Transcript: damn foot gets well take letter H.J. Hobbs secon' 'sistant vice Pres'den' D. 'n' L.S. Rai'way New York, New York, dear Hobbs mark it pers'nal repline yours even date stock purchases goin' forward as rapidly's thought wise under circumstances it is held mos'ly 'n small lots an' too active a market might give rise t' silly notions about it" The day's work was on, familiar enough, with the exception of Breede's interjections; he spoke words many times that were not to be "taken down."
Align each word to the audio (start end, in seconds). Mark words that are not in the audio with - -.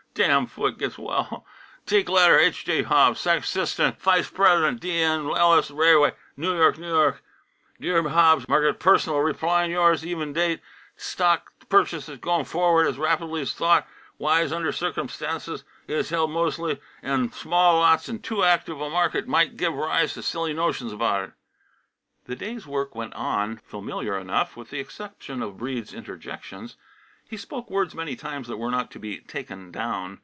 damn 0.13 0.45
foot 0.45 0.77
gets 0.77 0.97
well 0.97 1.45
take 1.85 2.09
letter 2.09 2.37
H.J. 2.37 2.83
Hobbs 2.83 3.21
secon' 3.21 3.43
'sistant 3.43 3.97
vice 4.01 4.29
Pres'den' 4.29 4.77
D. 4.77 5.01
'n' 5.01 5.29
L.S. 5.29 5.71
Rai'way 5.71 6.11
New 6.35 6.53
York, 6.53 6.77
New 6.77 6.89
York, 6.93 7.23
dear 7.79 8.05
Hobbs 8.09 8.45
mark 8.49 8.65
it 8.65 8.77
pers'nal 8.77 9.23
repline 9.23 9.69
yours 9.71 10.05
even 10.05 10.33
date 10.33 10.59
stock 10.97 11.53
purchases 11.69 12.17
goin' 12.19 12.43
forward 12.43 12.87
as 12.87 12.97
rapidly's 12.97 13.53
thought 13.53 13.87
wise 14.17 14.51
under 14.51 14.73
circumstances 14.73 15.63
it 15.87 15.95
is 15.95 16.09
held 16.09 16.29
mos'ly 16.29 16.77
'n 17.01 17.31
small 17.31 17.79
lots 17.79 18.09
an' 18.09 18.19
too 18.19 18.43
active 18.43 18.81
a 18.81 18.89
market 18.89 19.29
might 19.29 19.55
give 19.55 19.73
rise 19.73 20.13
t' 20.13 20.21
silly 20.21 20.51
notions 20.51 20.91
about 20.91 21.23
it" 21.23 21.31
The 22.25 22.35
day's 22.35 22.67
work 22.67 22.93
was 22.93 23.13
on, 23.15 23.55
familiar 23.65 24.17
enough, 24.19 24.57
with 24.57 24.71
the 24.71 24.79
exception 24.81 25.41
of 25.41 25.57
Breede's 25.57 25.93
interjections; 25.93 26.75
he 27.27 27.37
spoke 27.37 27.69
words 27.71 27.95
many 27.95 28.17
times 28.17 28.49
that 28.49 28.57
were 28.57 28.69
not 28.69 28.91
to 28.91 28.99
be 28.99 29.19
"taken 29.19 29.71
down." 29.71 30.19